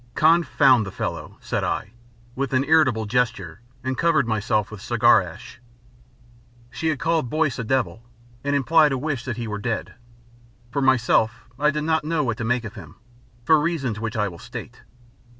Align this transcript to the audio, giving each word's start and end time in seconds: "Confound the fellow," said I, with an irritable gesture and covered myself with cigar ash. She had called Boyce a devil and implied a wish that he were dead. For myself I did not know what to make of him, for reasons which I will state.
"Confound 0.15 0.83
the 0.83 0.91
fellow," 0.91 1.37
said 1.41 1.63
I, 1.63 1.91
with 2.33 2.53
an 2.53 2.63
irritable 2.63 3.05
gesture 3.05 3.61
and 3.83 3.95
covered 3.95 4.27
myself 4.27 4.71
with 4.71 4.81
cigar 4.81 5.21
ash. 5.21 5.61
She 6.71 6.87
had 6.87 6.97
called 6.97 7.29
Boyce 7.29 7.59
a 7.59 7.63
devil 7.63 8.01
and 8.43 8.55
implied 8.55 8.91
a 8.93 8.97
wish 8.97 9.23
that 9.25 9.37
he 9.37 9.47
were 9.47 9.59
dead. 9.59 9.93
For 10.71 10.81
myself 10.81 11.47
I 11.59 11.69
did 11.69 11.83
not 11.83 12.03
know 12.03 12.23
what 12.23 12.37
to 12.37 12.43
make 12.43 12.63
of 12.63 12.73
him, 12.73 12.95
for 13.45 13.59
reasons 13.61 13.99
which 13.99 14.17
I 14.17 14.27
will 14.27 14.39
state. 14.39 14.81